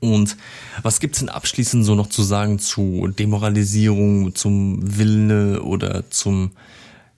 Und 0.00 0.36
was 0.82 1.00
gibt's 1.00 1.20
denn 1.20 1.28
abschließend 1.28 1.84
so 1.84 1.94
noch 1.94 2.08
zu 2.08 2.22
sagen 2.22 2.58
zu 2.58 3.08
Demoralisierung, 3.08 4.34
zum 4.34 4.80
Wille 4.98 5.62
oder 5.62 6.10
zum 6.10 6.50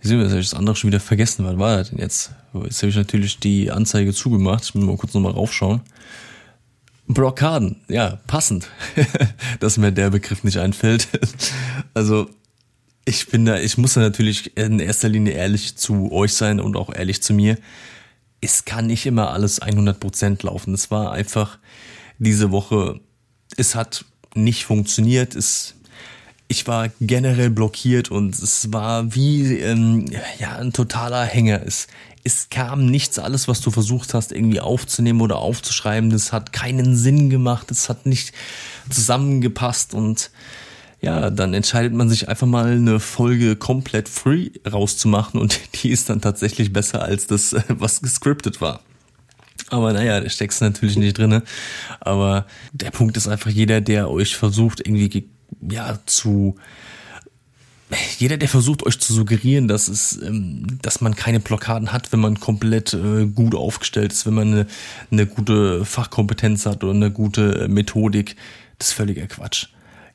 wie 0.00 0.08
sehen 0.08 0.18
wir, 0.20 0.28
habe 0.28 0.38
ich 0.38 0.50
das 0.50 0.58
andere 0.58 0.76
schon 0.76 0.88
wieder 0.88 1.00
vergessen. 1.00 1.44
Was 1.44 1.58
war 1.58 1.78
das 1.78 1.90
denn 1.90 1.98
jetzt? 1.98 2.30
Jetzt 2.64 2.82
habe 2.82 2.90
ich 2.90 2.96
natürlich 2.96 3.38
die 3.38 3.70
Anzeige 3.70 4.12
zugemacht. 4.12 4.64
Ich 4.64 4.74
muss 4.74 4.84
mal 4.84 4.96
kurz 4.96 5.14
nochmal 5.14 5.32
raufschauen. 5.32 5.80
Blockaden, 7.08 7.82
ja, 7.88 8.18
passend, 8.26 8.68
dass 9.60 9.78
mir 9.78 9.92
der 9.92 10.10
Begriff 10.10 10.44
nicht 10.44 10.58
einfällt. 10.58 11.08
Also 11.94 12.28
ich 13.06 13.28
bin 13.28 13.46
da, 13.46 13.58
ich 13.58 13.78
muss 13.78 13.94
da 13.94 14.00
natürlich 14.00 14.56
in 14.56 14.80
erster 14.80 15.08
Linie 15.08 15.32
ehrlich 15.32 15.76
zu 15.76 16.12
euch 16.12 16.34
sein 16.34 16.60
und 16.60 16.76
auch 16.76 16.92
ehrlich 16.92 17.22
zu 17.22 17.32
mir. 17.32 17.56
Es 18.42 18.66
kann 18.66 18.86
nicht 18.86 19.06
immer 19.06 19.30
alles 19.30 19.62
100% 19.62 20.44
laufen. 20.44 20.74
Es 20.74 20.90
war 20.90 21.12
einfach 21.12 21.58
diese 22.18 22.50
Woche, 22.50 23.00
es 23.56 23.74
hat 23.74 24.04
nicht 24.34 24.64
funktioniert. 24.66 25.34
Es, 25.34 25.75
ich 26.48 26.66
war 26.66 26.90
generell 27.00 27.50
blockiert 27.50 28.10
und 28.10 28.34
es 28.34 28.72
war 28.72 29.14
wie 29.14 29.58
ähm, 29.58 30.06
ja 30.38 30.56
ein 30.56 30.72
totaler 30.72 31.24
Hänger. 31.24 31.62
Es, 31.64 31.88
es 32.24 32.48
kam 32.50 32.86
nichts, 32.86 33.18
alles, 33.18 33.48
was 33.48 33.60
du 33.60 33.70
versucht 33.70 34.14
hast, 34.14 34.32
irgendwie 34.32 34.60
aufzunehmen 34.60 35.20
oder 35.20 35.36
aufzuschreiben, 35.36 36.10
das 36.10 36.32
hat 36.32 36.52
keinen 36.52 36.96
Sinn 36.96 37.30
gemacht, 37.30 37.70
es 37.70 37.88
hat 37.88 38.06
nicht 38.06 38.32
zusammengepasst 38.90 39.94
und 39.94 40.30
ja, 41.00 41.30
dann 41.30 41.54
entscheidet 41.54 41.92
man 41.92 42.08
sich 42.08 42.28
einfach 42.28 42.46
mal 42.46 42.72
eine 42.72 43.00
Folge 43.00 43.54
komplett 43.54 44.08
free 44.08 44.50
rauszumachen 44.70 45.40
und 45.40 45.60
die 45.82 45.90
ist 45.90 46.10
dann 46.10 46.20
tatsächlich 46.20 46.72
besser 46.72 47.02
als 47.02 47.26
das, 47.26 47.54
was 47.68 48.00
gescriptet 48.00 48.60
war. 48.60 48.80
Aber 49.68 49.92
naja, 49.92 50.20
da 50.20 50.28
steckst 50.28 50.60
du 50.60 50.64
natürlich 50.64 50.96
nicht 50.96 51.18
drinne. 51.18 51.42
Aber 52.00 52.46
der 52.72 52.92
Punkt 52.92 53.16
ist 53.16 53.26
einfach, 53.26 53.50
jeder, 53.50 53.80
der 53.80 54.08
euch 54.08 54.36
versucht, 54.36 54.80
irgendwie 54.80 55.28
ja 55.60 55.98
zu 56.06 56.56
jeder, 58.18 58.36
der 58.36 58.48
versucht, 58.48 58.84
euch 58.84 58.98
zu 58.98 59.12
suggerieren, 59.12 59.68
dass 59.68 59.88
es, 59.88 60.20
ähm, 60.22 60.66
dass 60.82 61.00
man 61.00 61.14
keine 61.14 61.40
Blockaden 61.40 61.92
hat, 61.92 62.12
wenn 62.12 62.20
man 62.20 62.40
komplett 62.40 62.94
äh, 62.94 63.26
gut 63.26 63.54
aufgestellt 63.54 64.12
ist, 64.12 64.26
wenn 64.26 64.34
man 64.34 64.48
eine, 64.48 64.66
eine 65.10 65.26
gute 65.26 65.84
Fachkompetenz 65.84 66.66
hat 66.66 66.82
oder 66.82 66.94
eine 66.94 67.10
gute 67.10 67.68
Methodik, 67.68 68.36
das 68.78 68.88
ist 68.88 68.94
völliger 68.94 69.26
Quatsch. 69.26 69.68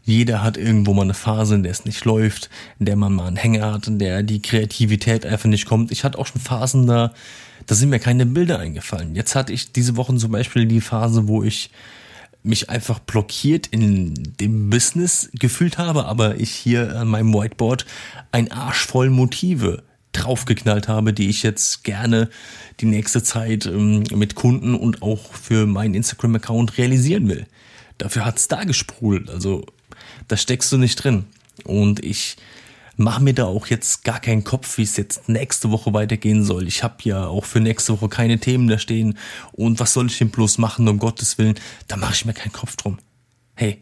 Jeder 0.04 0.42
hat 0.44 0.58
irgendwo 0.58 0.94
mal 0.94 1.04
eine 1.04 1.14
Phase, 1.14 1.56
in 1.56 1.64
der 1.64 1.72
es 1.72 1.86
nicht 1.86 2.04
läuft, 2.06 2.50
in 2.80 2.88
der 2.88 2.96
man 2.96 3.14
mal 3.14 3.28
einen 3.28 3.38
Hänger 3.38 3.72
hat, 3.72 3.88
in 3.88 4.00
der 4.00 4.24
die 4.24 4.42
Kreativität 4.42 5.26
einfach 5.26 5.48
nicht 5.48 5.66
kommt. 5.66 5.92
Ich 5.92 6.04
hatte 6.04 6.18
auch 6.18 6.26
schon 6.26 6.42
Phasen 6.42 6.88
da, 6.88 7.14
da 7.68 7.76
sind 7.76 7.90
mir 7.90 8.00
keine 8.00 8.26
Bilder 8.26 8.60
eingefallen. 8.60 9.16
Jetzt 9.16 9.36
hatte 9.36 9.54
ich 9.54 9.72
diese 9.72 9.96
Wochen 9.98 10.18
zum 10.18 10.32
Beispiel 10.32 10.66
die 10.66 10.82
Phase, 10.82 11.28
wo 11.28 11.44
ich 11.44 11.70
mich 12.44 12.70
einfach 12.70 13.00
blockiert 13.00 13.68
in 13.68 14.34
dem 14.40 14.70
Business 14.70 15.30
gefühlt 15.34 15.78
habe, 15.78 16.06
aber 16.06 16.40
ich 16.40 16.52
hier 16.52 16.98
an 16.98 17.08
meinem 17.08 17.34
Whiteboard 17.34 17.86
ein 18.32 18.52
Arsch 18.52 18.86
voll 18.86 19.10
Motive 19.10 19.84
draufgeknallt 20.14 20.88
habe, 20.88 21.14
die 21.14 21.30
ich 21.30 21.44
jetzt 21.44 21.84
gerne 21.84 22.30
die 22.80 22.86
nächste 22.86 23.24
Zeit 23.24 23.66
ähm, 23.66 24.04
mit 24.14 24.36
Kunden 24.36 24.76
und 24.76 25.02
auch 25.02 25.34
für 25.34 25.66
meinen 25.66 25.94
Instagram-Account 25.94 26.78
realisieren 26.78 27.28
will. 27.30 27.46
Dafür 27.98 28.26
hat's 28.26 28.48
da 28.48 28.64
gesprudelt, 28.64 29.30
also 29.30 29.66
da 30.28 30.36
steckst 30.36 30.72
du 30.72 30.78
nicht 30.78 30.96
drin. 30.96 31.26
Und 31.64 32.04
ich 32.04 32.38
mach 33.02 33.20
mir 33.20 33.34
da 33.34 33.46
auch 33.46 33.68
jetzt 33.68 34.04
gar 34.04 34.20
keinen 34.20 34.44
Kopf, 34.44 34.78
wie 34.78 34.84
es 34.84 34.98
jetzt 34.98 35.28
nächste 35.28 35.72
Woche 35.72 35.94
weitergehen 35.94 36.44
soll. 36.44 36.68
Ich 36.68 36.84
habe 36.84 36.96
ja 37.04 37.28
auch 37.28 37.46
für 37.46 37.60
nächste 37.60 37.94
Woche 37.94 38.10
keine 38.10 38.40
Themen 38.40 38.68
da 38.68 38.78
stehen. 38.78 39.18
Und 39.52 39.80
was 39.80 39.94
soll 39.94 40.08
ich 40.08 40.18
denn 40.18 40.30
bloß 40.30 40.58
machen, 40.58 40.88
um 40.88 41.00
Gottes 41.00 41.38
Willen? 41.38 41.56
Da 41.88 41.98
mache 41.98 42.14
ich 42.14 42.26
mir 42.26 42.34
keinen 42.34 42.54
Kopf 42.54 42.76
drum. 42.76 43.00
Hey, 43.56 43.80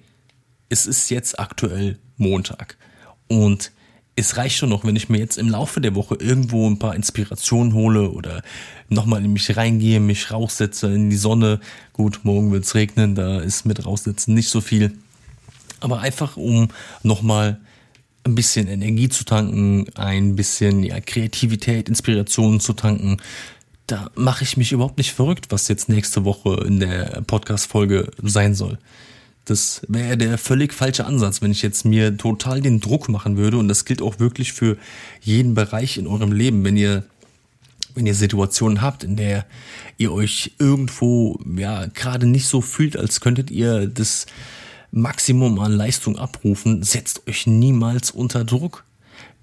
es 0.69 0.85
ist 0.85 1.09
jetzt 1.09 1.39
aktuell 1.39 1.99
Montag. 2.17 2.77
Und 3.27 3.71
es 4.15 4.37
reicht 4.37 4.57
schon 4.57 4.69
noch, 4.69 4.83
wenn 4.83 4.95
ich 4.95 5.09
mir 5.09 5.19
jetzt 5.19 5.37
im 5.37 5.49
Laufe 5.49 5.81
der 5.81 5.95
Woche 5.95 6.15
irgendwo 6.15 6.69
ein 6.69 6.79
paar 6.79 6.95
Inspirationen 6.95 7.73
hole 7.73 8.09
oder 8.09 8.41
nochmal 8.89 9.23
in 9.23 9.31
mich 9.31 9.55
reingehe, 9.55 9.99
mich 9.99 10.31
raussetze 10.31 10.93
in 10.93 11.09
die 11.09 11.15
Sonne. 11.15 11.59
Gut, 11.93 12.21
morgen 12.23 12.51
wird's 12.51 12.75
regnen, 12.75 13.15
da 13.15 13.39
ist 13.39 13.65
mit 13.65 13.85
raussitzen 13.85 14.33
nicht 14.33 14.49
so 14.49 14.61
viel. 14.61 14.97
Aber 15.79 16.01
einfach 16.01 16.35
um 16.35 16.69
nochmal 17.03 17.59
ein 18.23 18.35
bisschen 18.35 18.67
Energie 18.67 19.09
zu 19.09 19.23
tanken, 19.23 19.85
ein 19.95 20.35
bisschen 20.35 20.83
ja, 20.83 20.99
Kreativität, 20.99 21.89
Inspiration 21.89 22.59
zu 22.59 22.73
tanken. 22.73 23.17
Da 23.87 24.11
mache 24.15 24.43
ich 24.43 24.57
mich 24.57 24.71
überhaupt 24.71 24.97
nicht 24.97 25.13
verrückt, 25.13 25.47
was 25.49 25.67
jetzt 25.67 25.89
nächste 25.89 26.25
Woche 26.25 26.63
in 26.65 26.79
der 26.79 27.21
Podcast-Folge 27.25 28.11
sein 28.21 28.53
soll. 28.53 28.77
Das 29.45 29.81
wäre 29.87 30.15
der 30.15 30.37
völlig 30.37 30.73
falsche 30.73 31.05
Ansatz, 31.05 31.41
wenn 31.41 31.51
ich 31.51 31.63
jetzt 31.63 31.83
mir 31.83 32.15
total 32.15 32.61
den 32.61 32.81
Druck 32.81 33.09
machen 33.09 33.35
würde. 33.35 33.57
Und 33.57 33.67
das 33.67 33.83
gilt 33.83 34.01
auch 34.01 34.19
wirklich 34.19 34.53
für 34.53 34.77
jeden 35.21 35.55
Bereich 35.55 35.97
in 35.97 36.05
eurem 36.05 36.31
Leben. 36.31 36.63
Wenn 36.63 36.77
ihr, 36.77 37.03
wenn 37.95 38.05
ihr 38.05 38.13
Situationen 38.13 38.81
habt, 38.81 39.03
in 39.03 39.15
der 39.15 39.47
ihr 39.97 40.11
euch 40.11 40.51
irgendwo, 40.59 41.39
ja, 41.57 41.87
gerade 41.87 42.27
nicht 42.27 42.45
so 42.45 42.61
fühlt, 42.61 42.95
als 42.95 43.21
könntet 43.21 43.49
ihr 43.49 43.87
das 43.87 44.27
Maximum 44.91 45.59
an 45.59 45.73
Leistung 45.73 46.17
abrufen, 46.17 46.83
setzt 46.83 47.27
euch 47.27 47.47
niemals 47.47 48.11
unter 48.11 48.43
Druck. 48.43 48.85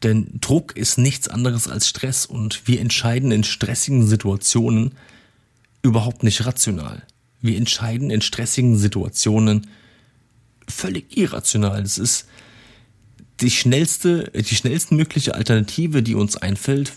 Denn 0.03 0.29
Druck 0.41 0.77
ist 0.77 0.99
nichts 0.99 1.29
anderes 1.29 1.69
als 1.69 1.89
Stress 1.89 2.27
und 2.27 2.63
wir 2.67 2.81
entscheiden 2.81 3.31
in 3.31 3.45
stressigen 3.45 4.07
Situationen 4.07 4.93
überhaupt 5.83 6.23
nicht 6.23 6.45
rational. 6.45 7.03
Wir 7.41 7.57
entscheiden 7.57 8.11
in 8.11 8.21
stressigen 8.21 8.77
Situationen 8.77 9.69
völlig 10.69 11.17
irrational. 11.17 11.83
Das 11.83 11.99
ist 11.99 12.27
die 13.41 13.51
schnellste, 13.51 14.31
die 14.35 14.55
schnellstmögliche 14.55 15.35
Alternative, 15.35 16.03
die 16.03 16.15
uns 16.15 16.37
einfällt, 16.37 16.93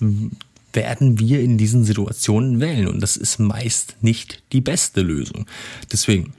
werden 0.73 1.19
wir 1.19 1.41
in 1.41 1.57
diesen 1.57 1.83
Situationen 1.83 2.59
wählen. 2.59 2.87
Und 2.87 3.01
das 3.01 3.17
ist 3.17 3.39
meist 3.39 3.95
nicht 4.01 4.43
die 4.51 4.61
beste 4.61 5.01
Lösung. 5.01 5.45
Deswegen 5.91 6.33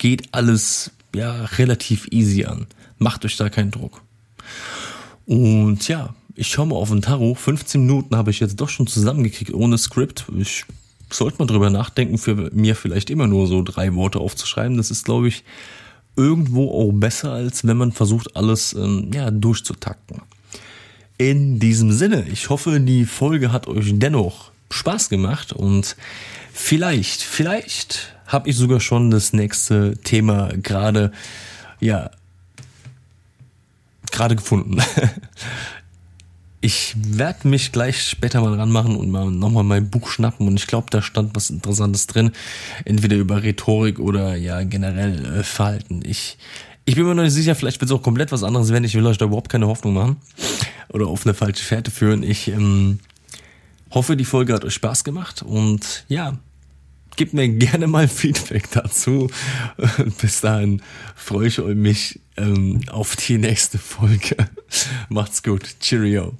geht 0.00 0.32
alles 0.32 0.90
ja 1.14 1.44
relativ 1.44 2.08
easy 2.10 2.46
an. 2.46 2.66
Macht 2.98 3.24
euch 3.24 3.36
da 3.36 3.50
keinen 3.50 3.70
Druck. 3.70 4.02
Und 5.26 5.86
ja, 5.88 6.14
ich 6.34 6.48
schaue 6.48 6.66
mal 6.66 6.76
auf 6.76 6.88
den 6.88 7.02
Tarot. 7.02 7.38
15 7.38 7.82
Minuten 7.82 8.16
habe 8.16 8.30
ich 8.30 8.40
jetzt 8.40 8.56
doch 8.56 8.70
schon 8.70 8.86
zusammengekriegt 8.86 9.52
ohne 9.52 9.76
Skript. 9.76 10.24
Ich 10.38 10.64
sollte 11.10 11.38
man 11.38 11.48
drüber 11.48 11.68
nachdenken, 11.68 12.16
für 12.16 12.34
mir 12.34 12.74
vielleicht 12.74 13.10
immer 13.10 13.26
nur 13.26 13.46
so 13.46 13.62
drei 13.62 13.94
Worte 13.94 14.20
aufzuschreiben. 14.20 14.78
Das 14.78 14.90
ist, 14.90 15.04
glaube 15.04 15.28
ich, 15.28 15.44
irgendwo 16.16 16.70
auch 16.70 16.92
besser, 16.92 17.32
als 17.32 17.66
wenn 17.66 17.76
man 17.76 17.92
versucht, 17.92 18.36
alles 18.36 18.72
ähm, 18.72 19.10
ja, 19.12 19.30
durchzutakten. 19.30 20.22
In 21.18 21.58
diesem 21.58 21.92
Sinne, 21.92 22.26
ich 22.32 22.48
hoffe, 22.48 22.80
die 22.80 23.04
Folge 23.04 23.52
hat 23.52 23.66
euch 23.66 23.92
dennoch 23.92 24.50
Spaß 24.70 25.10
gemacht 25.10 25.52
und 25.52 25.94
vielleicht, 26.54 27.20
vielleicht 27.20 28.14
habe 28.30 28.48
ich 28.48 28.56
sogar 28.56 28.80
schon 28.80 29.10
das 29.10 29.32
nächste 29.32 29.96
Thema 29.98 30.50
gerade, 30.62 31.12
ja, 31.80 32.10
gerade 34.10 34.36
gefunden. 34.36 34.78
Ich 36.62 36.94
werde 36.94 37.48
mich 37.48 37.72
gleich 37.72 38.02
später 38.02 38.42
mal 38.42 38.52
ranmachen 38.52 38.94
und 38.94 39.10
mal 39.10 39.30
nochmal 39.30 39.64
mein 39.64 39.88
Buch 39.88 40.10
schnappen 40.10 40.46
und 40.46 40.56
ich 40.56 40.66
glaube, 40.66 40.88
da 40.90 41.00
stand 41.00 41.34
was 41.34 41.48
Interessantes 41.48 42.06
drin. 42.06 42.32
Entweder 42.84 43.16
über 43.16 43.42
Rhetorik 43.42 43.98
oder 43.98 44.36
ja 44.36 44.62
generell 44.62 45.38
äh, 45.38 45.42
Verhalten. 45.42 46.02
Ich, 46.04 46.36
ich 46.84 46.96
bin 46.96 47.06
mir 47.06 47.14
noch 47.14 47.22
nicht 47.22 47.32
sicher, 47.32 47.54
vielleicht 47.54 47.80
wird 47.80 47.90
es 47.90 47.96
auch 47.96 48.02
komplett 48.02 48.30
was 48.30 48.42
anderes 48.42 48.70
werden. 48.70 48.84
Ich 48.84 48.94
will 48.94 49.06
euch 49.06 49.16
da 49.16 49.24
überhaupt 49.24 49.48
keine 49.48 49.68
Hoffnung 49.68 49.94
machen 49.94 50.16
oder 50.90 51.06
auf 51.06 51.24
eine 51.24 51.32
falsche 51.32 51.64
Fährte 51.64 51.90
führen. 51.90 52.22
Ich 52.22 52.48
ähm, 52.48 52.98
hoffe, 53.90 54.14
die 54.14 54.26
Folge 54.26 54.52
hat 54.52 54.66
euch 54.66 54.74
Spaß 54.74 55.02
gemacht 55.02 55.40
und 55.40 56.04
ja, 56.08 56.36
gebt 57.16 57.34
mir 57.34 57.48
gerne 57.48 57.86
mal 57.86 58.08
Feedback 58.08 58.70
dazu. 58.70 59.30
Bis 60.20 60.40
dahin 60.40 60.82
freue 61.14 61.48
ich 61.48 61.58
mich 61.58 62.20
ähm, 62.36 62.80
auf 62.90 63.16
die 63.16 63.38
nächste 63.38 63.78
Folge. 63.78 64.36
Macht's 65.08 65.42
gut. 65.42 65.78
Cheerio. 65.80 66.36